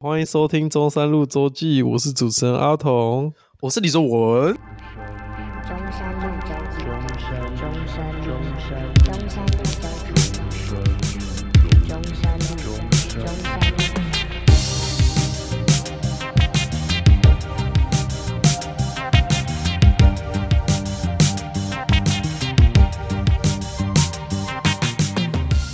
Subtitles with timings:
[0.00, 3.34] 欢迎收听中山路周记，我是主持人阿童。
[3.60, 4.54] 我是李卓文。
[4.54, 8.30] 中山路周记，中山路，中
[8.62, 9.42] 山路，中山
[10.70, 10.86] 路，
[11.88, 13.74] 中山路，中山路。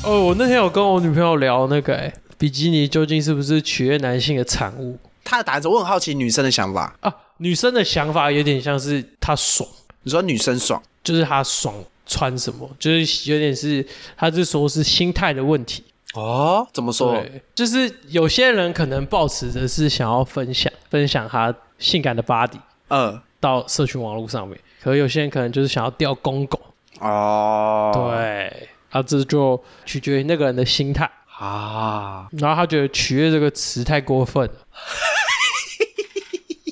[0.06, 2.10] 哦，我那天有跟我女朋友聊那个、欸，
[2.44, 6.94] 比基尼究竟是不是取悦男性的产物他的答案是，我很好奇女生的想法。
[7.00, 7.10] 啊？
[7.38, 9.66] 女生的想法有点像是她爽，
[10.02, 11.74] 你说女生爽，就是她爽
[12.04, 15.82] 穿什么，就是有点是，她是说是心态的问题。
[16.12, 17.12] 哦，怎么说？
[17.14, 26.60] 对，就是有些人可能抱持着是想要分享分享她性感的 body 嗯，到社群网络上面，可是有些人可能就是想要钓公狗。
[27.00, 31.10] 哦，对，啊，这就取决于那个人的心态。
[31.38, 32.28] 啊。
[32.32, 34.66] 然后他觉得“取悦”这个词太过分了，，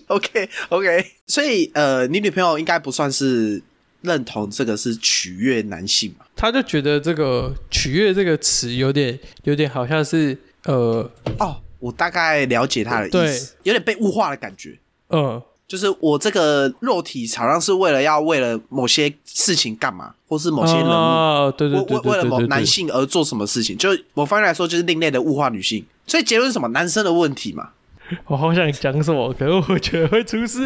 [0.09, 3.62] OK OK，所以呃，你女朋友应该不算是
[4.03, 6.27] 认同这个是取悦男性嘛？
[6.36, 11.08] 他就觉得这个“取悦”这个词有点有点好像是呃
[11.39, 14.79] 哦，我大概了解他的意思，有点被物化的感觉。
[15.08, 15.42] 呃
[15.73, 25.83] 就是我这个肉体好像是为了要为了某些事情干嘛，或是某些人物啊，对对为为为了某男性而做什么事情，就某方面来说就是另类的物化女性。
[26.06, 26.69] 所以结论是什么？
[26.69, 27.70] 男生的问题嘛，
[28.29, 30.61] 我好想讲什么，可是我觉得会出事，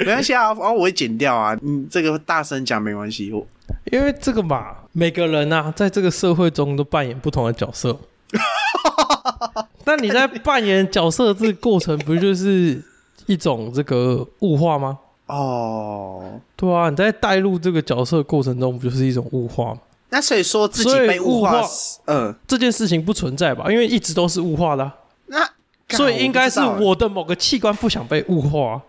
[0.00, 1.56] 没关系啊，然后我会剪掉啊。
[1.62, 3.46] 你这个大声讲没关系，我
[3.90, 7.98] 因为这个嘛，每个人啊，在这个社会中都扮演不同的角色。
[9.86, 12.82] 那你在扮演角色的这个过程，不就是
[13.26, 14.98] 一种这个物化吗？
[15.26, 19.80] 哦，对啊，你在带入这个角色过程中，不就是一种物化吗？
[20.10, 21.60] 那所以说自己被物化
[22.04, 23.70] 嗯，这件事情不存在吧？
[23.70, 24.94] 因为一直都是物化的啊、
[25.26, 25.50] 那
[25.96, 28.82] 所以应该是我的某个器官不想被物化啊、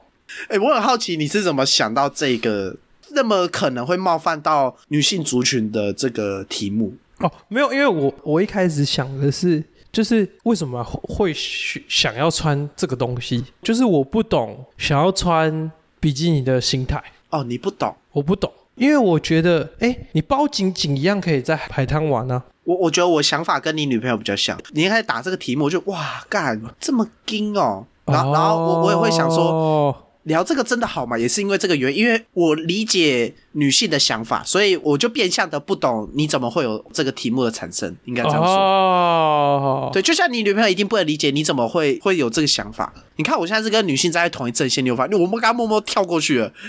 [0.49, 2.75] 哎、我很好奇你是怎么想到这个
[3.11, 6.93] 那么可能会冒犯到女性族群的这个题目？
[7.19, 17.95] 哦，没有，因为我我一开始想的是，就是为什么会会想要穿这个东西，就是我不懂想要穿比基尼的心态，哦，你不懂。
[18.11, 22.43] 我不懂，因为我觉得，哎，你包紧紧一样可以在海滩玩啊。
[22.63, 24.59] 我我觉得我想法跟你女朋友比较像。
[24.73, 29.95] 你一开始打这个题目，我就哇干这么硬哦，然后然后我我也会想说，哦
[30.27, 31.17] 聊这个真的好吗？
[31.17, 38.53] 也是因为这个原因，因为我理解女性的想法，所以我就变相的不懂你怎么会有这个题目的产生，应该这样说。
[38.53, 42.93] 哦，对，就像你女朋友一定不能理解你怎么会会有这个想法。
[43.15, 45.19] 你看我现在是跟女性站在同一阵线，你有发现？
[45.19, 46.53] 我们刚刚默默跳过去了。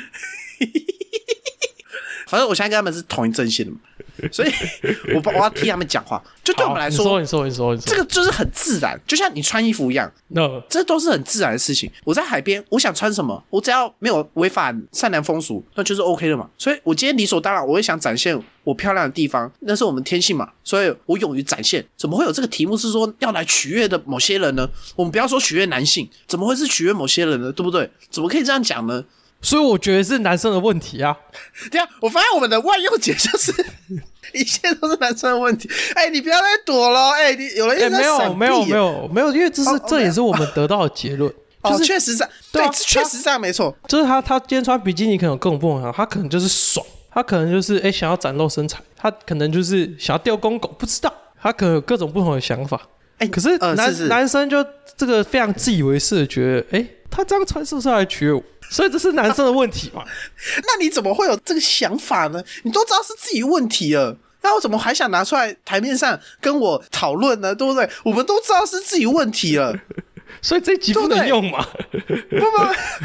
[2.28, 3.78] 反正我现在跟他们是同一阵线的嘛，
[4.30, 4.52] 所以
[5.14, 6.22] 我不我要替他们讲话。
[6.42, 11.90] 就对我们来说，你说，你说，你说，你说，这个就是很自然，就像你穿衣服一样，那这都是很自然的事情。
[12.04, 16.48] 我在海边，我想穿什么，我只要没有违反善良风俗，那就是 OK 的嘛。
[16.56, 20.50] 所以我今天理所当然，我也想展现我漂亮的地方，那是我们天性嘛。
[20.64, 21.84] 所以我勇于展现。
[21.96, 24.66] 怎么会有这个题目是说要来取悦的某些人呢？
[24.96, 27.52] 我们不要说取悦男性，怎么会是取悦某些人呢？
[27.52, 27.90] 对不对？
[28.10, 29.04] 怎么可以这样讲呢？
[29.40, 31.16] 所以我觉得是男生的问题啊。
[31.70, 33.52] 对啊，我发现我们的万用解就是
[34.34, 35.68] 一切都是男生的问题。
[35.94, 41.32] 哎、你不要再躲了，哎、你有人一哎，直在没有，没有，没有，没有，因为这是哦这也是我们得到的结论，
[41.62, 43.74] 哦，就是确实是，对啊确实这样没错。
[43.86, 52.80] 就是他他今天穿比基尼可能跟我不一样，他可能就是爽，他可能就是哎、想要展露身材，他可能就是想要钓公狗，不知道，他可能有各种不同的想法。
[53.18, 54.64] 哎、可是男、男生就
[54.96, 58.42] 这个非常自以为是的觉得，哎、他这样穿是不是来取悦我？
[58.70, 60.04] 所以这是男生的问题嘛？
[60.58, 62.42] 那你怎么会有这个想法呢？
[62.62, 67.54] 你都知道是自己问题了，那我怎么还想拿出来台面上跟我讨论呢？
[67.54, 67.88] 对不对？
[68.04, 69.74] 我们都知道是自己问题了，
[70.42, 71.66] 所以这一集不能用嘛？
[71.90, 72.50] 不不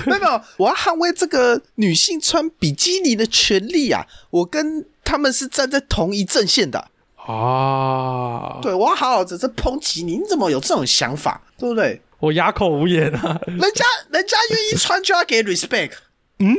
[0.05, 4.05] 不，没 有没有，我要捍卫这个女性穿比基尼的权利啊！
[4.29, 6.79] 我跟他们是站在同一阵线的，
[7.15, 11.41] 啊，对我要好好的这抨击你，你怎么有这种想法？
[11.57, 12.01] 对不对？
[12.23, 13.37] 我哑口无言啊！
[13.47, 15.91] 人家人家愿意穿就要给 respect，
[16.39, 16.55] 嗯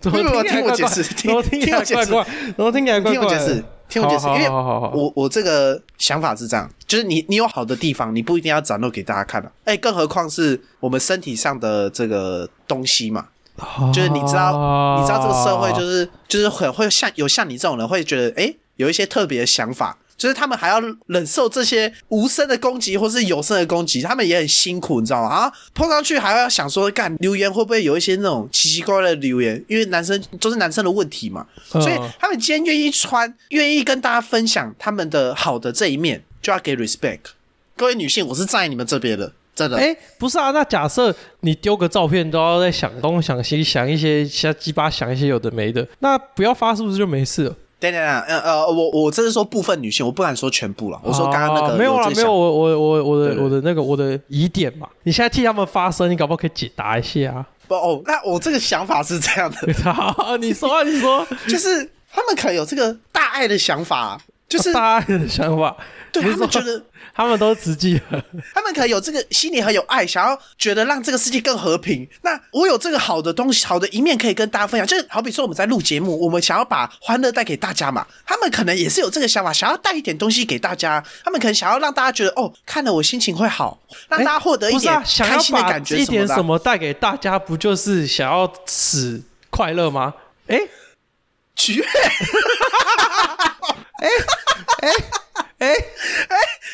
[0.00, 3.12] 怎么听我解释听我听我解释听起来怪怪？
[3.12, 13.28] 听我解释，听我解释，因为我我这个想法是这样，就是你你有好的地方，你不一定要展露给大家看的、哎，更何况是我们身体上的这个东西嘛，
[13.92, 19.96] 就是你知道，你知道这个社会就是就是很会像有像你这种人会觉得，哎、有一些特别的想法。
[20.16, 25.28] 就是他们还要忍受这些无声的攻击或是有声的攻击，他们也很辛苦，你知道吗？
[25.28, 29.62] 啊，碰上去还要想说，干留言会不会有一些那种奇奇怪怪的留言？
[29.68, 37.20] 因为男生都是男生的问题嘛，所以嗯他们今天愿意穿，愿意跟大家分享他们的好的这一面，就要给 respect。
[37.76, 39.76] 各位女性，我是站在你们这边的，真的。
[39.76, 47.56] 哎、不是啊，那假设你丢个照片都要在想东想西，想一些瞎鸡巴想一些有的没的，那不要发是不是就没事了？
[47.92, 51.00] 等等等，呃呃，我我这是说部分女性，我不敢说全部了。
[51.02, 57.46] 我说刚刚那个哦没有了，没有，我我我我的我的那个我的疑点嘛，你现在替他们发声，你搞不好可以解答一下啊。
[57.66, 64.20] 不哦，那我这个想法是这样的， 好，你说啊，你说， 就是他们可能有这个大爱的想法，
[64.56, 65.76] 就是大家的想法，
[66.12, 66.80] 对他们觉得
[67.12, 68.24] 他们都实际了，
[68.54, 72.08] 他们可能有这个心里很有爱，想要觉得让这个世界更和平。
[72.22, 78.06] 那我有这个好的东西、好的一面可以跟大家分享，就是好比说我们在录节目，我们想要把欢乐带给大家嘛。
[78.24, 81.04] 他们可能也是有这个想法，想要带一点东西给大家。
[81.24, 83.78] 他们可能想要让大家觉得哦，看了我心情会好，
[84.08, 86.26] 让大家获得一点开心的感觉一点。
[86.28, 89.20] 什么带给大家，不就是想要使
[89.50, 90.14] 快乐吗？
[90.46, 90.60] 哎
[91.56, 91.84] 取悦，
[94.00, 94.08] 哎
[94.80, 94.90] 哎
[95.58, 95.70] 哎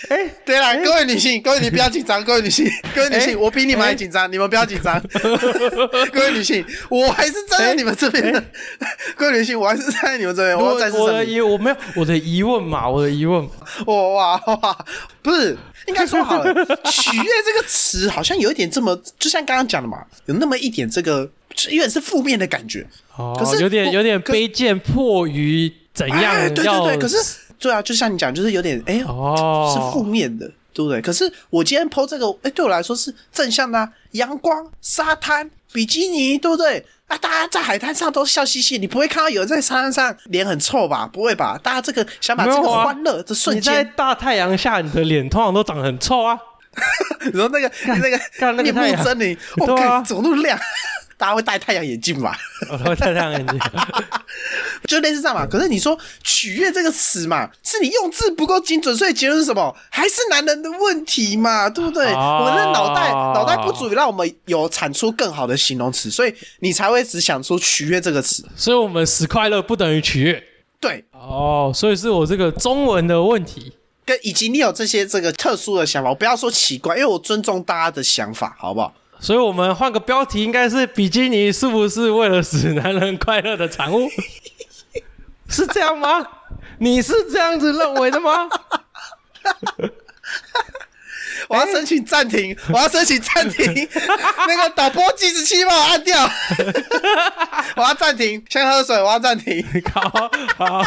[0.08, 5.00] 哎，对啦，各位女性，各位你不要紧张， 各位女性，各位女性，哎我比你们还紧张，你们不要紧张。
[6.12, 8.42] 各位女性，我还是站在你们这边的。
[9.16, 10.80] 各位女性，我还是站在你们这边，我我。
[11.12, 13.50] 的疑我没有我的疑问嘛，我的疑问嘛，
[13.86, 14.86] 哇哇哇！
[15.22, 15.56] 不是，
[15.86, 16.52] 应该说好了，
[16.90, 21.30] 取悦这个词好像有一点这么，就像刚刚讲的嘛，有那么一点这个，
[21.68, 22.86] 有点是负面的感觉。
[23.16, 27.16] 哦，可是有点有点卑贱，迫于怎样哎对要对对，可是
[27.58, 31.00] 对啊，就像你讲，就是有点哎，哦是负面的，对不对？
[31.02, 36.84] 可是我今天剖这个，哎，对我来说是正向的、啊，阳光、沙滩、比基尼，对不对？
[37.08, 41.10] 啊，大家在海滩上都笑嘻嘻，你不会看到有人在沙滩上脸很臭吧？
[41.12, 41.58] 不会吧？
[41.62, 46.38] 大家这个想把这个欢乐的瞬你在间，大太阳下，你的脸通常都长得很臭啊。
[47.26, 50.56] 你说那个那个那个面目狰狞，我看怎么那么亮？
[51.20, 52.34] 大家会戴太阳眼镜吧？
[52.70, 53.60] 我会戴太阳眼镜。
[54.88, 55.46] 就类似这样嘛。
[55.46, 59.76] 可是你说“取悦”这个词嘛，是你用字不够精准，所以结论是什么？
[59.90, 62.06] 还是男人的问题嘛，对不对？
[62.14, 68.42] 哦我们的脑袋脑袋不足以让我们有产出更好的形容词，所以你才会只想出“取悦”这个词。
[68.56, 70.42] 所以我们使快乐不等于取悦。
[70.80, 73.74] 对，哦，所以是我这个中文的问题。
[74.06, 78.94] 跟以及你有这些这个特殊的想法，我不要说奇怪，因为我尊重大家的想法，好不好？
[79.20, 84.08] 所以我们换个标题，应该是比基尼是不是为了使男人快乐的产物？
[85.48, 86.26] 是这样吗？
[86.78, 88.48] 你是这样子认为的吗？
[91.48, 93.88] 我要申请暂停，我要申请暂停，
[94.46, 96.30] 那个导播计时器帮我按掉，
[97.76, 99.64] 我要暂停，先喝水，我要暂停。
[99.92, 100.84] 好好，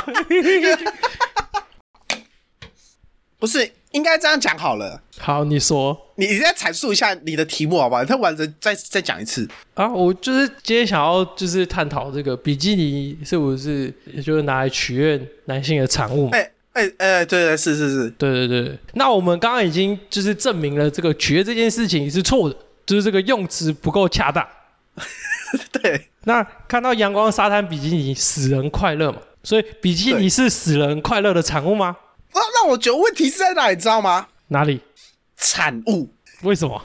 [3.40, 5.02] 不是，应该这样讲好了。
[5.18, 8.04] 好，你说你你再阐述一下你的题目好不好？
[8.04, 9.48] 你再完整再再讲一次。
[9.76, 16.38] 啊，我就是今天想要就是探讨这个比基尼是不是也就是拿来取悦男性的产物嘛？
[16.38, 22.56] 哎哎哎，对对是是是，对对对，那我们刚刚已经就是证明了这个取悦这件事情是错的，
[22.86, 24.46] 就是这个用词不够恰当。
[25.72, 31.96] 对那看到阳光沙滩比基尼使人快乐嘛，所以比基尼是使人快乐的产物吗？
[32.34, 34.28] 那那我觉得问题是在哪里，知道吗？
[34.48, 34.82] 哪里？
[35.38, 36.10] 产物，
[36.42, 36.82] 为什么？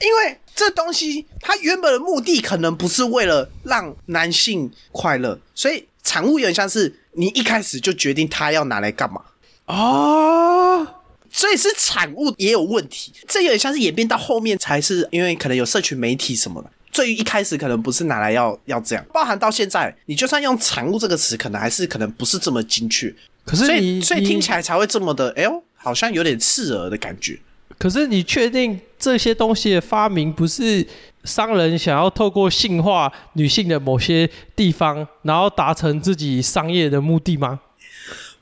[0.00, 9.22] 因为这东西它原本的目的可能不是为了让男性快乐，所以产物有点像是你一开始就决定它要拿来干嘛。
[9.66, 10.86] 哦，
[11.30, 16.70] 所以是产物也有问题，这有点像是演变到后面才是，因为可能有社群媒体什么的。
[16.92, 27.36] 最一开始可能不是拿来要要这样，包含到现在，你就算用“产物”这个词，可能还是可能不是这么精确，所可是你以所以听起来，才会这么的，哎呦，好像有点刺耳的感觉。
[27.78, 30.86] 可是你确定这些东西的发明不是
[31.24, 37.58] 商人想要透过性化女性的某些地方，然后达成自己商业的目的吗？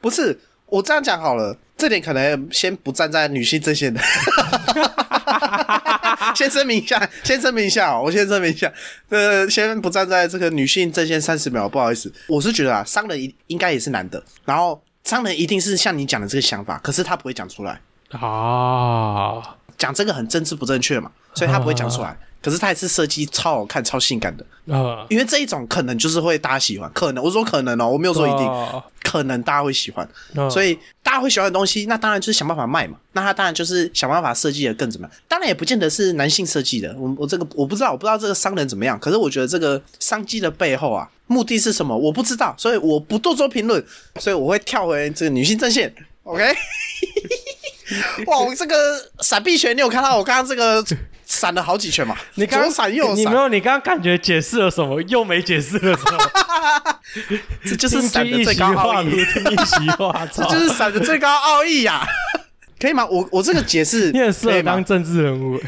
[0.01, 4.01] 不是，我这样讲好了，这点可能先不站在女性这些的，
[6.35, 8.73] 先声明一下，先声明一下哦，我先声明一下，
[9.09, 30.07] 呃，先不站在这个女性阵线三十秒，不好意思，我是觉得啊，商人应应该也是男的，然后商人一定是像你讲的这个想法，可是他不会讲出来，啊，讲这个很政治不正确嘛，所以他不会讲出来，可是他也是设计超好看、超性感的，啊，因为这一种可能就是会大家喜欢，可能我说可能哦，我没有说一定，哦可能大家会喜欢。
[30.35, 32.99] 嗯所以大家会喜欢的东西，那当然就是想办法卖嘛。
[33.13, 35.17] 那他当然就是想办法设计的更怎么样？
[35.27, 36.95] 当然也不见得是男性设计的。
[36.99, 38.99] 我我这个我不知道，我不知道这个商人怎么样。
[39.01, 41.97] 可是我觉得这个商机的背后啊，目的是什么？
[41.97, 43.83] 我不知道，所以我不多做评论。
[44.21, 45.91] 所以我会跳回这个女性阵线。
[46.25, 46.45] OK，
[48.27, 50.85] 哇，我这个闪避拳，你有看到我刚刚这个
[51.29, 52.17] 闪了好几圈嘛？
[52.37, 53.49] 你刚左闪右闪你没，有？
[53.49, 56.99] 你刚刚感觉解释了什么，又没解释了什么，
[57.65, 62.05] 这就是闪的最高奥义，一席话，这就是闪的最高奥义呀、
[62.81, 63.07] 可以吗？
[63.07, 65.65] 我我这个解释 你很适合当政治人物欸。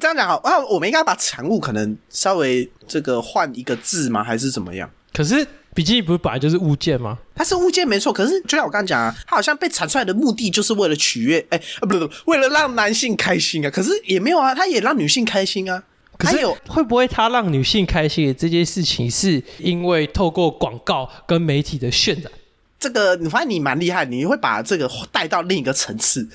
[0.00, 4.24] 这样讲好，啊，我们应该把产物可能稍微这个换一个字吗？
[4.24, 4.90] 还是怎么样？
[5.12, 7.18] 可是比基尼不是本来就是物件吗？
[7.34, 13.70] 它是物件没错，可是就像我刚刚讲啊，它好像被产出来的目的就是为了取悦，哎、啊，不不不，为了让男性开心啊。
[13.70, 15.82] 可是也没有啊，它也让女性开心啊。
[16.18, 22.30] 可是会不会他让女性开心的这件事情，是因为透过广告跟媒体的渲染？
[22.78, 26.28] 这个，你发现你蛮厉害，你会把这个带到另一个层次。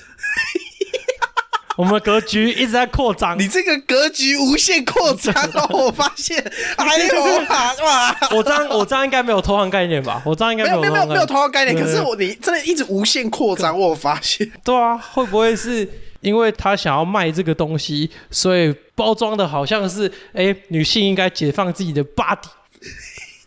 [1.78, 3.38] 我们的格局一直在扩张。
[3.38, 6.36] 你这个格局无限扩张哦，我发现，
[6.76, 8.16] 哎呦哇哇！
[8.34, 10.20] 我这样我这样应该没有偷换概念吧？
[10.26, 14.50] 我这样应该没有没有没有没有偷换概念，可是我你真的一直无限扩张，我有发现。
[14.64, 15.88] 对啊，会不会是
[16.20, 22.48] 因为他想要卖这个东西，所以包装的好像是哎、女性应该解放自己的 body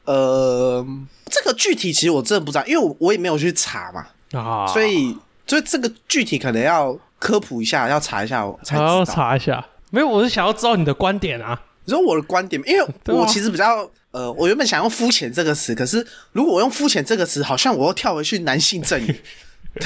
[0.05, 0.85] 呃，
[1.25, 4.07] 这个具体其实我真的不知道，因为我我也没有去查嘛，
[4.39, 4.65] 啊？
[4.67, 9.05] 所以所以这个具体可能要科普一下，要查一下我才知道。
[9.05, 9.63] 查一下。
[9.91, 11.61] 没有，我是想要知道你的观点啊。
[11.85, 19.15] 你说我的观点，因为我其实比较呃，我原本想用肤浅这个词，可是如果我用肤浅这个词，好像我又跳回去男性阵营。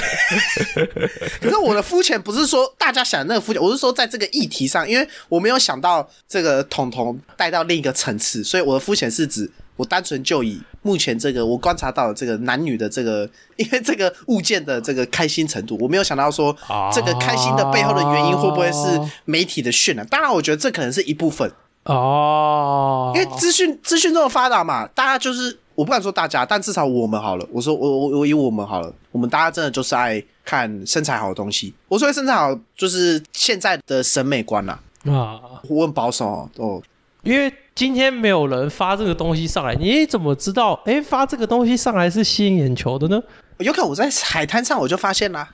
[1.42, 20.06] 可是我的肤浅不是说大家想的那个肤浅，我是说在这个议题上，因为我没有想到这个统统带到另一个层次，所以我的肤浅是指我单纯就以目前这个我观察到的这个男女的这个， 因为这个物件的这个开心程度，我没有想到说啊这个开心的背后的原因会不会是媒体的渲染？
[20.08, 21.52] 当然，我觉得这可能是一部分。
[21.84, 27.48] 哦，因为资讯资讯这么发达嘛，大家就是我不敢说大家，但至少我们好了。
[27.52, 31.74] 我说我我我以我们好了，我们大家真的就是爱看身材好的东西。
[31.88, 35.40] 我说身材好就是现在的审美观啦，啊，
[35.70, 36.50] 我很保守哦。
[36.58, 36.82] 哦
[37.22, 40.82] 因为今天没有人发这个东西上来，你怎么知道？
[40.86, 43.22] 哎，发这个东西上来是吸引眼球的呢？
[43.58, 45.50] 有可能我在海滩上我就发现啦，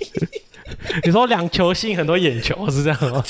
[1.04, 3.22] 你说两球吸引很多眼球是这样吗？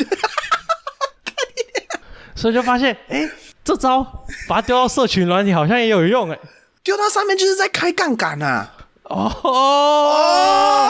[2.37, 3.29] 所以就发现，哎，
[3.65, 4.05] 这招
[4.47, 6.39] 把它丢到社群软体好像也有用，哎。
[6.85, 8.71] 丢到上面就是在开杠杆呐。
[9.03, 10.89] 哦，哦，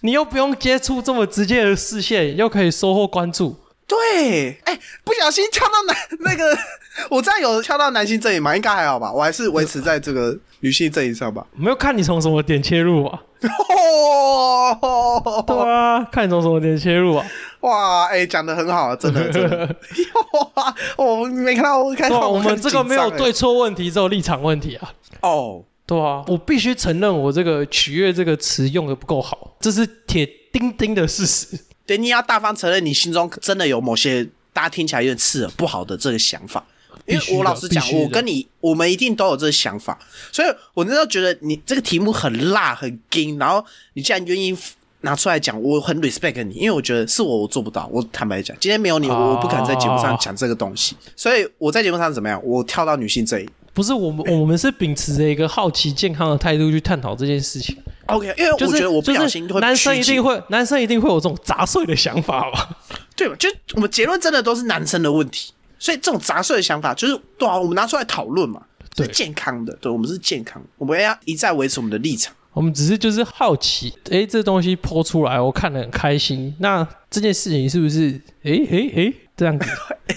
[0.00, 3.60] 你又不用接触这么直接的视线，又可以收获关注。
[3.86, 6.56] 对，哎，不小心敲到男那个，
[7.10, 8.54] 我这样有敲到男性阵营吗？
[8.56, 11.46] 应该还好吧，我还是维持在这个女性阵营上吧。
[11.54, 13.20] 没有看你从什么点切入啊？
[13.68, 17.26] 哦， 对啊，看你从什么点切入啊？
[17.60, 19.76] 哇，哎、讲的很好，真的真的。
[20.54, 24.92] 哇，我没看到，我看到，我们这个没有对错问题，只有立场问题啊。
[25.20, 25.64] 哎哦。
[25.86, 31.58] 对啊，我必须承认，我这个“取悦”这个词用的不够好，这是铁钉钉的事实。
[31.86, 36.64] 对，你要大方承认你心中真的有某些大家听起来有点刺耳、不好的这个想法。
[37.06, 39.98] 因为我老实讲我跟你，我们一定都有这个想法，
[40.32, 43.62] 所以我那时候觉得你这个题目很辣、很硬，然后
[43.92, 44.56] 你既然愿意
[45.02, 47.86] 拿出来讲，我很 respect 你，因为我觉得是我我做不到。
[47.92, 52.40] 我坦白讲，今天没有你，哦我不可能在节目上讲这个东西，所以我在节目上怎么样？
[52.42, 57.76] 我跳到女性这一不是我们，我们是秉持着一个好奇、健康的态度去探讨这件事情。
[58.06, 62.68] OK，因为我觉得我不小就是心会男生一定会，男生一定会有这种杂碎的想法吧？
[63.16, 63.34] 对吧？
[63.38, 68.60] 就我们结论真的都是男生的问题，所以这种杂碎的想法，就是对啊，我们拿出来讨论嘛，
[68.96, 72.34] 是对健康的，对我们是健康，我们要一再维持我们的立场。
[72.52, 76.54] 我们只是就是好奇，诶，这东西抛出来，我看得很开心。
[76.60, 78.10] 那这件事情是不是，
[78.44, 79.68] 诶诶诶，这样子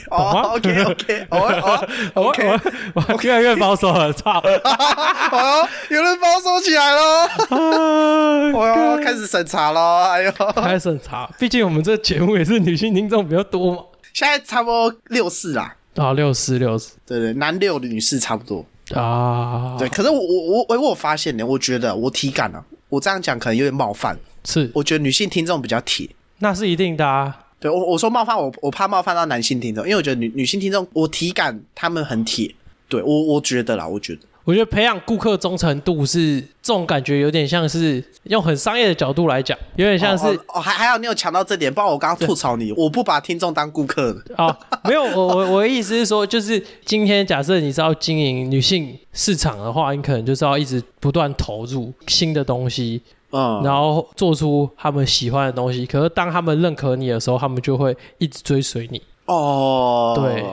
[0.09, 2.47] ？，OK OK，哦 哦我 OK，
[2.93, 4.39] 我我越来越保守了，操！
[4.41, 13.83] 哦，有人保守起来了，啊我要开始审查了，哎呦，开始审查，毕竟我们这节目也是女性听众比较多嘛。
[14.13, 19.89] 现在差不多六四啦，啊，六四六四对对，男六女四差不多，啊，对。
[19.89, 26.07] 可是我我我我发现呢，我觉得我体感啊，我这样讲可能有点冒犯，是，我觉得女性听众比较铁。
[26.39, 27.35] 那是一定的啊。
[27.59, 32.53] 对我我说冒犯我我怕冒犯到男性听众，因为我觉得女女性听众我体感他们很铁，
[32.87, 44.35] 对我我觉得啦，我觉得我觉得培养顾客忠诚度是这种感觉，有点像是用很商业的角度来讲，有点像是哦哦还还好你有抢到这点，不然我刚刚吐槽你，我不把听众当顾客的。
[44.37, 55.85] 哦，没有，我我我的意思是说，就是今天假设你是要经营女性市场的话，你可能就是要一直不断投入新的东西，嗯，然后做出他们喜欢的东西。
[55.85, 59.01] 可是当他们认可你的时候，他们就会一直追随你。
[59.25, 60.45] 哦，对，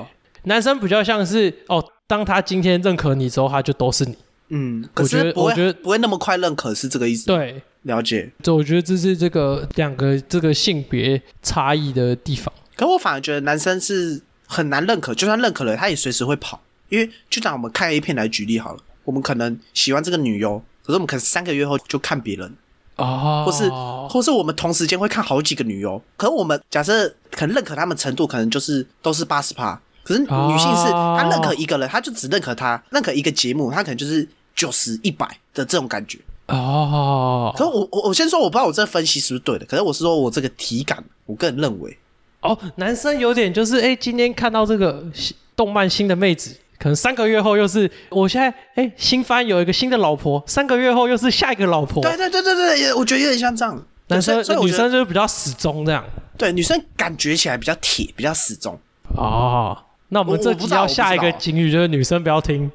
[0.44, 4.16] 男生比较像是哦，当他今天认可你之后，他就都是你。
[4.48, 8.30] 嗯，可我觉是我觉得不会那么快认可，是这个意思？，对，了解。
[8.42, 12.52] 就我觉得这是这个两个这个性别差异的地方。
[12.76, 16.60] 可我反而觉得男生是很难认可，就算认可了，他也随时会跑。
[16.90, 22.54] 因为就拿我们看 A 片来举例好了，我们可能喜欢这个女优，可是我们可能三个月后就看别人，
[22.96, 23.68] 哦，或是
[24.08, 36.18] 或是我们同时间会看好几个女优，可是我们假设可能认可他们程度可能就是都是八十趴，可是女性是哦她认可一个人，她就只认可她，认可一个节目，她可能就是九十一百的这种感觉。
[36.46, 41.98] 哦可是我我我先说，我不知道我这分析是不是对的，可是我是说我这个体感，我个人认为，
[42.42, 46.54] 哦，男生有点就是哎，今天看到这个新动漫新的妹子。
[46.84, 52.02] 可能三个月后又是我现在哎新番有一个新的老婆，三个月后又是下一个老婆。
[52.02, 53.82] 对对对对对，也我觉得有点像这样。
[54.08, 56.04] 男生女生就是比较死忠这样。
[56.36, 58.78] 对女生感觉起来比较铁，比较死忠。
[59.16, 59.74] 哦，
[60.10, 62.70] 那我们这集要下一个警语就是女生不要听。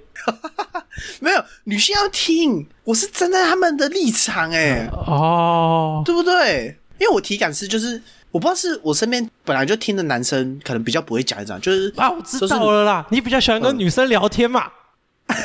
[1.21, 6.75] 没有女性要听，我是站在他们的立场哎、哦，对不对？
[6.99, 8.01] 因为我体感是就是
[8.31, 14.71] 我不知道是我身边本来就听的男生可能比较不会讲这样，就是啊，我知道了啦，你比较喜欢跟女生聊天嘛？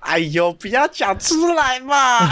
[0.00, 2.28] 哎呦，不要讲出来嘛！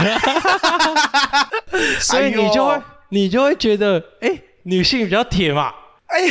[2.00, 5.73] 所以你就会、你就会觉得，哎、女性比较铁嘛，
[6.07, 6.19] 哎，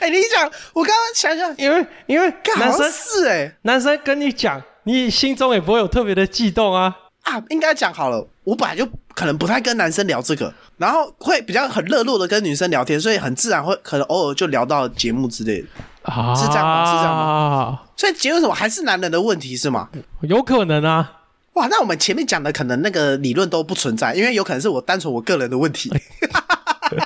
[0.00, 6.94] 哎，你讲，我刚刚想想，因为因为男生是哎、男生跟你讲，你心中也不会有特别的悸动啊。
[7.30, 8.84] 啊，应该讲好了，我本来就
[9.14, 15.68] 可能不太跟男生聊这个，然后会比较很热络的跟女生聊天，所以很自然会可能偶尔就聊到节目之类的。
[16.02, 17.80] 啊，是这样吗是这样吗？
[17.96, 19.88] 所以结论什么还是男人的问题是吗？
[20.22, 21.18] 有可能啊。
[21.52, 25.90] 哇，那我们前面讲的可能那个理论都不存在，因为有可能是我单纯我个人的问题，
[26.90, 26.98] 对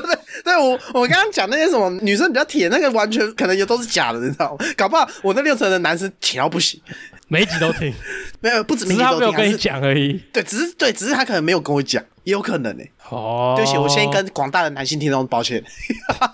[0.00, 0.18] 不对？
[0.44, 4.66] 对我我刚刚讲那些什么女生比较铁，那个完全可能也都是假的，你知道吗？
[4.76, 6.80] 搞不好我那六成的男生铁到不行，
[7.28, 7.92] 每一集都听，
[8.40, 10.20] 没有不止只是他每集都听，没有跟你讲而已。
[10.32, 15.62] 对，只是对，只是他可能没有跟我讲，也有可能呢、哦，对不起，我先跟广大的男性听众抱歉。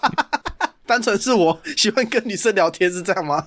[0.87, 3.47] 单纯是我喜欢跟女生聊天是这样吗？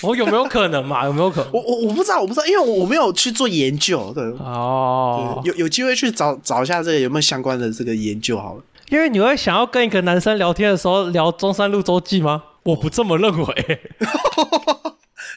[0.00, 1.04] 我有没有可能嘛？
[1.04, 1.52] 有没有可能？
[1.54, 4.10] 我我我不知道，我不知道，因为我我没有去做研究。
[4.12, 8.62] 对，哦，有有机会去找找一下这个有没有相关的这个研究好了。
[8.88, 12.42] 因为你会想要跟一个男生聊天的时候聊中山路周记吗？
[12.64, 13.80] 我不这么认为。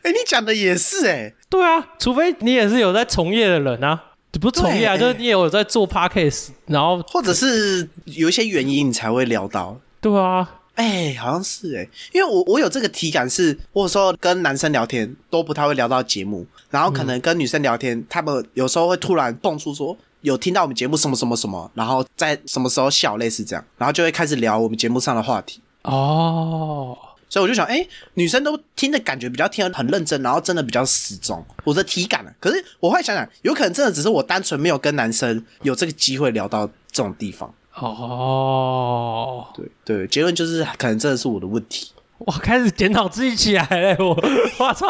[0.06, 4.00] 哎、你讲的也是哎、对啊，除非你也是有在从业的人啊，
[4.40, 9.76] 不是从业啊，就是你也有在做 podcast，然后或者是有一些原因你才会聊到。
[10.00, 25.62] 对啊，哎、好像是哎、因为我我有这个体感是，或者说跟男生聊天都不太会聊到节目，然后可能跟女生聊天，他们有时候会突然蹦出说有听到我们节目什么什么什么，然后在什么时候笑，类似这样，然后就会开始聊我们节目上的话题。
[25.84, 26.98] 哦，
[27.36, 32.32] 所以我就想，哎、女生都听的感觉比较听得很认真，然后真的比较死忠，我的体感啊。
[32.40, 37.54] 可是我后来想想，有可能真的只是我单纯没有跟男生有这个机会聊到这种地方。
[37.74, 41.92] 哦，对对，结论就是可能真的是我的问题。
[42.20, 44.16] 我开始检讨自己起来了，我
[44.58, 44.88] 我操，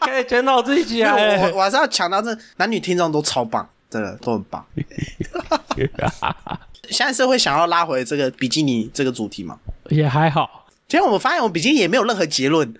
[0.00, 1.54] 开始检讨自己起来了。
[1.54, 4.66] 我还是要强调，这男女听众都超棒，真的都很棒。
[6.90, 9.56] 现在是会想要拉回这个比基尼这个主题吗？
[9.90, 10.61] 也还好，
[10.92, 12.70] 其实我们发现，我们比基尼也没有任何结论，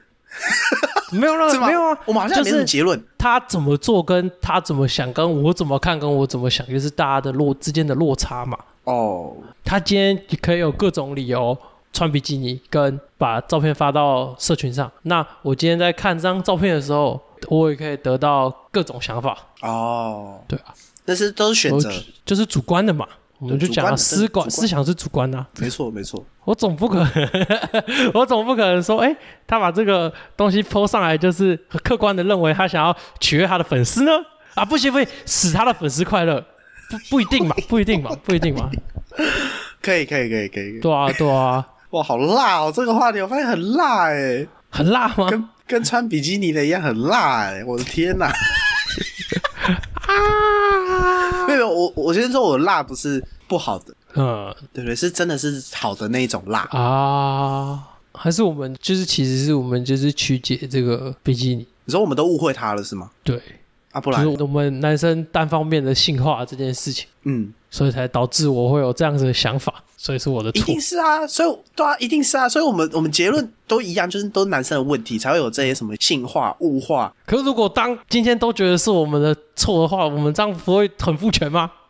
[1.12, 1.66] 没有是吗？
[1.66, 3.02] 任没有啊，我们好像也没什么就是结论。
[3.16, 8.58] 他怎么做，跟他怎么想，跟我怎么看，跟我怎么想，就是大家的落之间的落差嘛。
[8.84, 11.56] 哦，他今天可以有各种理由
[11.90, 14.92] 穿比基尼，跟把照片发到社群上。
[15.04, 19.38] 那我今天在看这张照片的时候，我也可以得到各种想法。
[19.62, 20.74] 哦，对啊，
[21.06, 21.90] 那是都是选择，
[22.26, 23.08] 就是主观的嘛。
[23.42, 26.24] 我们就讲思管思想是主观的啊、没错没错。
[26.46, 27.12] 我总不可能，
[28.14, 29.14] 我总不可能说，哎、
[29.48, 34.12] 他把这个东西 PO 上来，就是客观的认为他想要取悦他的粉丝呢？
[34.54, 36.40] 啊，不行不行，使他的粉丝快乐，
[36.88, 38.70] 不不一定嘛，不一定嘛，不一定嘛。
[39.80, 40.78] 可以可以可以可以。
[40.78, 42.72] 对啊对啊，哇，好辣哦！
[42.72, 45.28] 这个话题我发现很辣哎，很辣吗？
[45.30, 47.64] 跟跟穿比基尼的一样很辣哎！
[47.66, 48.26] 我的天哪！
[48.26, 50.12] 啊，
[51.48, 54.54] 没有，我我先说我辣不是不好的，嗯。
[54.72, 54.94] 对不对？
[54.96, 56.60] 是真的是好的那一种辣。
[56.70, 63.10] 啊，还是我们就是其实是我们就是曲解这个比基尼，你说我们都误会他了是吗？
[63.22, 63.40] 对，
[63.90, 70.78] 啊，不然就是，我们男生单方面的性化这件事情，嗯，所以才导致我会有这样子的想法，所以是我的错一定。
[70.78, 77.10] 是啊，所以对啊，一定是啊，所以我们我们结论都一样，就是都是男生的问题，才会有这些什么性化、物化。
[77.24, 81.70] 可是如果当今天都觉得是我们的错的话，我们这样不会很父权吗？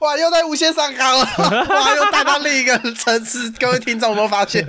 [0.00, 1.24] 哇，又在无限上纲了，
[1.70, 3.50] 哇，又带到另一个层次。
[3.58, 4.62] 各位听众有没有发现？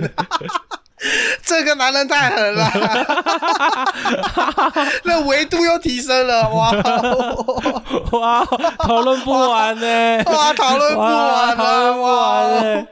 [1.44, 2.70] 这个男人太狠了，
[5.04, 6.70] 那维度又提升了，哇
[8.12, 8.44] 哇，
[8.78, 12.86] 讨论不完呢、哇，讨论不完了，讨论不完！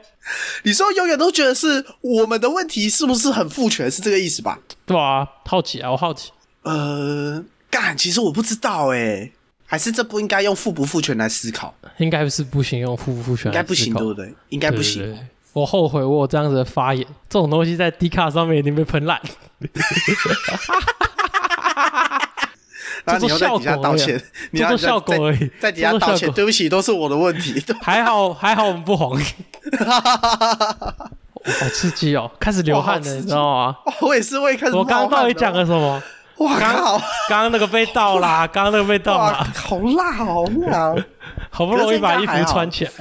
[0.63, 3.89] 你说永远都觉得是我们的问题，是不是很父权？
[3.89, 4.59] 是这个意思吧？
[4.85, 6.31] 对啊，好奇啊，我好奇。
[6.63, 9.29] 呃，干，其实我不知道哎，
[9.65, 11.73] 还是这不应该用父不父权来思考？
[11.97, 14.25] 应该是不行，用父不父权应该不行，对不对？
[14.25, 14.33] 对？
[14.49, 15.17] 应该不行。
[15.57, 19.19] 我后悔我有这样子的发言，这种东西在 D 卡上面已经被喷烂。
[23.03, 27.59] 然后你又在底下道歉， 你要做效果而已，在底下道歉，对不起，都是我的问题。
[27.81, 29.23] 还好还好我们不红，好
[31.73, 33.75] 刺激哦，开始流汗了，你知道吗？
[34.01, 34.75] 我也是会开始。
[34.75, 35.99] 我刚刚到底讲了什么？
[36.37, 36.99] 哇靠！
[37.27, 40.95] 刚刚那个被盗啦，刚刚那个被盗，啦，好辣，好辣！
[41.49, 42.91] 好不容易把衣服穿起来。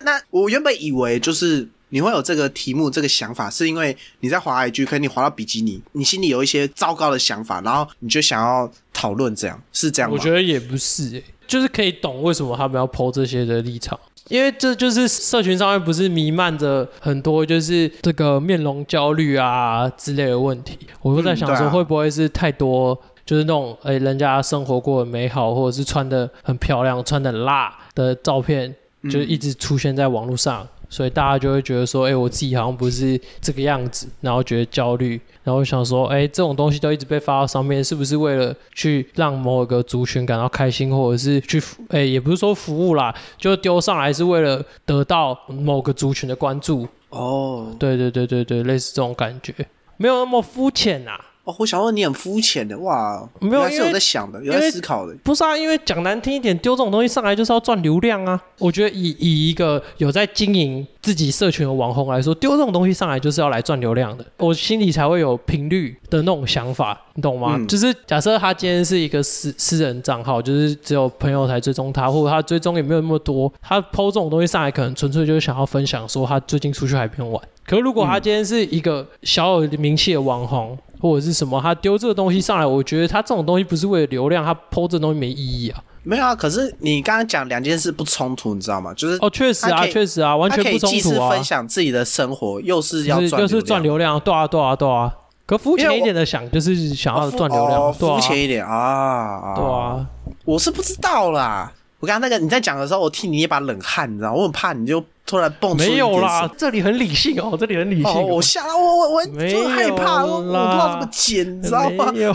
[0.00, 10.16] 那我原本以为就是你会有这个题目、这个想法，是因为你在滑 IG，可能你滑到比基尼，你心里有一些糟糕的想法，然后你就想要讨论，这样是这样吗？
[10.18, 13.98] 我觉得也不是、欸，就是可以懂为什么他们要剖这些的立场。
[14.28, 28.74] 因为这就是社群上面不是弥漫着很多就是这个面容焦虑啊之类的问题，我就在想说会不会是太多就是那种诶、人家生活过得美好，或者是穿的很漂亮、穿的辣的照片，
[29.04, 46.86] 就是一直出现在网络上，所以大家就会觉得说，哎、我自己好像不是这个样子，然后觉得焦虑，然后想说，哎、这种东西都一直被发到上面，是不是为了去让某个族群感到开心，或者是去服，哎、也不是说服务啦，就丢上来是为了得到某个族群的关注。
[47.08, 49.54] 哦对对对对对，类似这种感觉，
[49.96, 51.18] 没有那么肤浅呐。
[51.44, 55.14] 哦，我想问你很肤浅的哇，没有因为有在想的，有在思考的。
[55.24, 58.40] 不是啊，因为讲难听一点，丢这种东西上来就是要赚流量啊。
[58.58, 67.56] 我觉得以以一个有在经营自己社群的网红来说，丢这种东西上来就是要来赚流量的，我心里才会有频率的那种想法，你懂吗？
[67.58, 77.42] 嗯就是假设他今天是一个私私人账号，就是只有朋友才追踪他，或者他追踪也没有那么多，他抛这种东西上来，可能纯粹就是想要分享说他最近出去海边玩。
[77.66, 85.82] 可是如果他今天是一个小有名气的网红，或者是什么，他丢这个东西上来，我觉得他这种东西不是为了流量，他抛这东西没意义啊。
[86.04, 88.94] 没有啊，可是你刚刚讲两件事不冲突，你知道吗？
[88.94, 95.12] 就是哦，确实啊，确实啊，完全不冲突啊既是分，享自己的生活，又是要赚就是就是赚流流量，对啊，对啊，对啊。
[95.44, 100.06] 可肤浅一点的想，就是想要，赚流量，哦啊肤，浅一点啊，对啊。
[100.44, 101.72] 我是不知道啦。
[101.98, 108.26] 我刚刚那个你在讲的时候，我替你一把冷汗，你知道，我很怕你就突然蹦出一没有啦么，这里很理性哦，这里很理性哦，哦。
[108.36, 112.12] 我吓到我我我没就害怕，我我不知道啦怎么剪，你知道吗？
[112.12, 112.32] 没有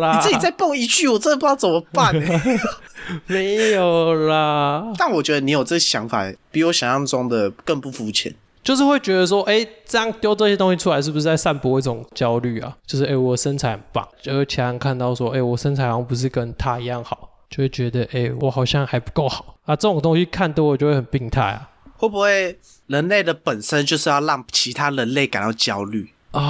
[0.00, 2.60] 啦， 你自己再蹦一句，我真的不知道怎么办、欸。
[3.26, 8.34] 没有啦，但我觉得你有这想法，比我想象中的更不肤浅。
[8.62, 12.76] 就是会觉得说，哎，这样丢这些东西出来，是不是在散播一种焦虑啊？
[12.84, 19.76] 就是哎，我身材很棒，就会其他人看到说，哎，我身材好像不是跟他一样好，就会觉得，哎，我好像还不够好啊。
[19.76, 21.68] 这种东西看多了就会很病态啊。
[21.96, 26.12] 会不会人类的本身就是要让其他人类感到焦虑？
[26.32, 26.46] 啊，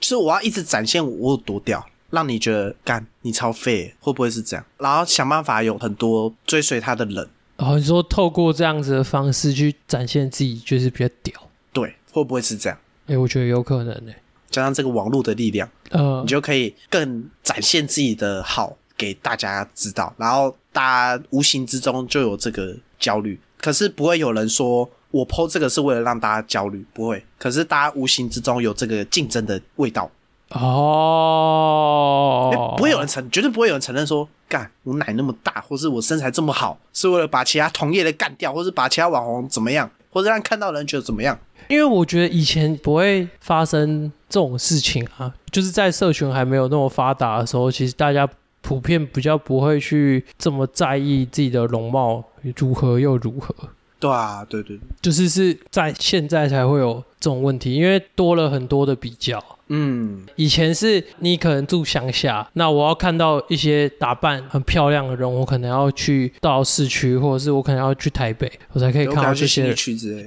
[0.00, 4.64] 就是我要一直展现我有多屌，让你觉得干你超废，会不会是这样？
[4.78, 11.34] 然后想办法有很多追随他的人，然后你说透过这样子的方式去展现自己，就是比较屌。
[11.72, 12.78] 对，会不会是这样？
[13.06, 14.12] 哎，我觉得有可能呢、
[14.50, 23.40] 加上这个网络的力量，呃你，就可以更展现自己的好给大家知道，然后大家无形之中就有这个焦虑。
[23.60, 27.24] 可是不会有人说我 PO 这个是为了让大家焦虑，不会。
[27.38, 30.08] 可是大家无形之中有这个竞争的味道，
[30.50, 31.14] 哦
[32.76, 41.38] 不会有人承，绝对不会有人承认说，干我奶那么大，或是我身材这么好，是为了把其他同业的干掉，或是把其他网红怎么样，或者让看到的人觉得怎么样。
[41.68, 48.28] 因为我觉得以前不会发生这种事情啊，就是在社群还没有那么发达的时候，其实大家
[48.62, 52.24] 普遍比较不会去这么在意自己的容貌
[52.56, 53.54] 如何又如何。
[53.98, 59.42] 对啊，对对对，就是是在现在才会有这种问题，因为多了很多的比较。
[59.72, 69.74] 嗯，以前是你可能住乡下，那我要看到一些打扮很漂亮的人，我可能要去到市区，或者是我可能要去台北，我才可以看到这些人。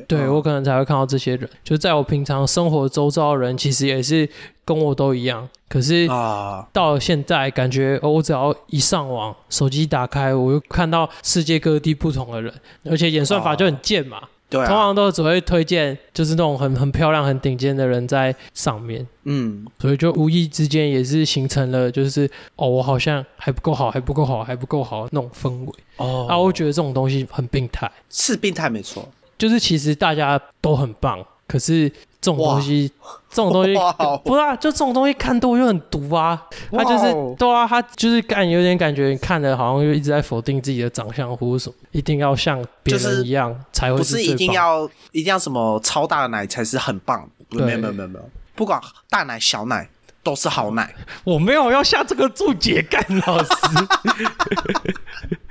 [0.08, 0.34] 对、嗯。
[0.34, 4.28] 我可能才会看到这些人，就在我平常生活周遭的人，其实也是
[4.64, 5.48] 跟我都一样。
[5.68, 12.54] 可是啊，到了现在，感觉、哦、我只要一上网，手机打开，我就看到世界各地不同的人，
[12.86, 14.22] 而且演算法就很贱嘛，
[14.54, 19.06] 对啊，通常都只会推荐就是那种很很漂亮、很顶尖的人在上面。
[19.24, 25.74] 嗯，所以就无意之间也是形成了，就是哦，我好像还不够好，还不够好，还不够好那种氛围。
[25.98, 29.10] 哦啊，我觉得这种东西很病态，是病态没错。
[29.36, 31.92] 就是其实大家都很棒，可是
[32.24, 32.90] 这种东西，
[33.30, 33.74] 这种东西
[34.24, 36.42] 不是啊，就这种东西看多就很毒啊。
[36.72, 49.90] 他就是对啊，他就是感有点感觉，你看的好像就一直在否定自己的长相或者什么，一定要像别人一样才会不是一定要一定要什么超大的奶才是很棒，对没有没有没有没有，不管大奶小奶
[50.24, 50.96] 都是好奶。
[51.26, 53.52] 我没有要下这个注解，干老师，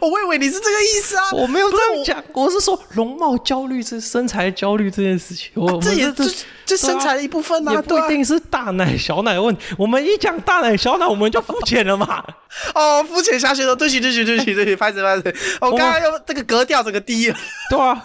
[0.00, 6.34] 哦， 我以为你是这个意思啊，我没有这样讲，我是说容貌焦虑是身材焦虑这件事情，我这也这我们
[6.66, 9.62] 这身材的一部分啊，也不一定是大奶小奶的问题。
[9.76, 12.22] 我们一讲大奶小奶，我们就肤浅了嘛。
[12.74, 17.36] 哦，肤浅下去了，对不起对不起对不起对不起，拍死拍死，我刚刚又这个格调整个低了，
[17.70, 18.02] 对啊，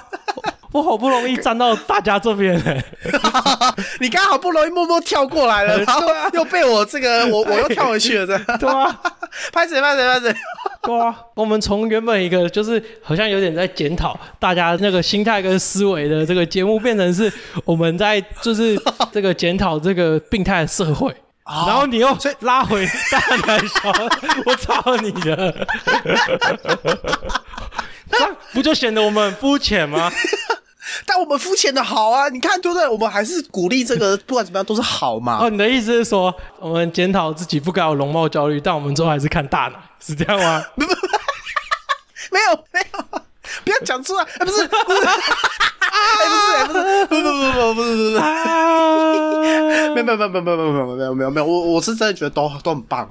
[0.75, 2.83] 我我好不容易站到大家这边了，
[4.01, 6.01] 你刚好不容易默默跳过来了，然后
[6.33, 8.99] 又被我这个我我又跳回去了，这 对啊，
[9.53, 10.35] 拍谁拍谁拍谁，
[10.83, 11.15] 对啊。
[11.33, 17.31] 我们从原本一个就是好像有点在检讨大家那个心态跟思维的这个节目，变成是
[17.63, 18.77] 我们在就是
[19.13, 21.15] 这个检讨这个病态的社会。
[21.47, 23.93] 然后你又拉回大男小，
[24.47, 25.67] 我操你的！
[28.09, 30.11] 这样不就显得我们很肤浅吗？
[31.05, 32.87] 但我们肤浅的好啊，你看对不对？
[32.87, 35.39] 我们还是鼓励这个，不管怎么样都是好嘛。
[35.41, 40.63] 哦，你的意思是说，我们检讨自己不该有容貌焦虑，但我们最后还是看大奶，是这样吗？
[42.31, 43.21] 没有没有，
[43.63, 48.23] 不要讲出来，哎不是 不是，哎不是哎不是，不不不不不是不是，啊
[49.95, 53.07] 没有没有没有没有没有没有没有没有我我是真的觉得都都很棒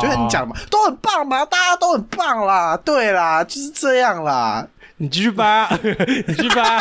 [0.00, 4.64] 就像你讲的嘛，都很棒嘛，大家都很棒啦，对啦，就是这样啦，
[4.98, 5.68] 你继续吧，
[6.26, 6.78] 你继续吧。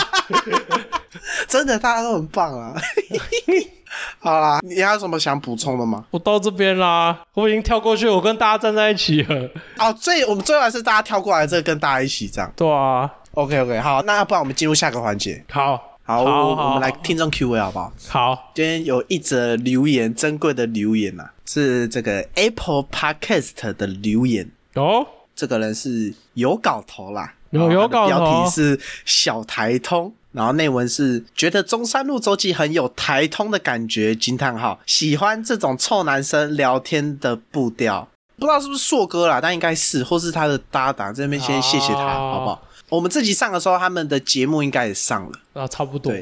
[1.47, 2.73] 真的大家都很棒啊。
[4.19, 6.05] 好啦，你还有什么想补充的吗？
[6.11, 9.49] 我到这边啦，我已经跳过去，我跟大家站在一起了。
[9.77, 12.51] 哦，最我们最后还是大家跳过来，这个跟大家一起这样。
[12.55, 15.43] 对啊，OK OK，好，那要不然我们进入下个环节。
[15.49, 17.91] 好，好，我好我们来听众 Q&A 好不好？
[18.07, 24.51] 好，今天有一则留言，珍贵的留言呐、是这个 Apple Podcast 的留言。
[24.75, 34.79] 哦，这个人是有搞头啦，有有搞头标题是小台通，然后内文是觉得中山路周记很有台通的感觉，惊叹号！
[34.85, 38.07] 喜欢这种臭男生聊天的步调，
[38.37, 42.63] 不知道是不是硕哥啦，但应该是，或是他的搭档，这边先谢谢他，哦好不好？
[42.89, 46.13] 我们这集上的时候，他们的节目应该也上了，啊，差不多。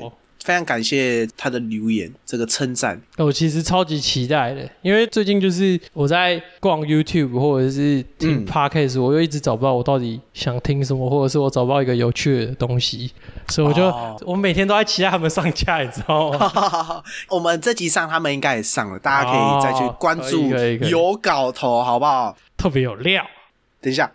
[0.46, 3.02] 对非常感谢他的留言，这个称赞。
[3.18, 13.12] 我其实超级期待的，因为最近就是我在逛 YouTube 或者是听嗯 Podcast，、我又一直找不到我到底想听什么，或者是我找不到一个有趣的东西，
[13.50, 17.04] 所以我就、哦我每天都在期待他们上架，你知道吗？
[17.30, 20.48] 我们这集上，他们应该也上了，大家可以再去关注
[20.88, 22.38] 有搞头，好不好？
[22.56, 23.26] 特别有料。
[23.82, 24.12] 等一下，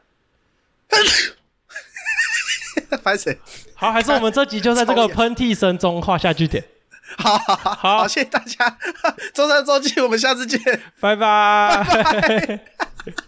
[3.02, 3.36] 烦死！
[3.80, 6.62] 好，还是我们这集就在这个 喷嚏声中画下句点。
[7.16, 8.76] 好好好谢谢大家，
[9.32, 10.60] 周三周记，我们下次见。
[11.00, 12.60] 拜拜。